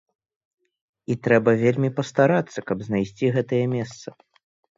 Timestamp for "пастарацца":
1.99-2.65